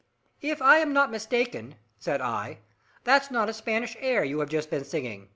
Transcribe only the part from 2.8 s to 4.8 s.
"that's not a Spanish air you have just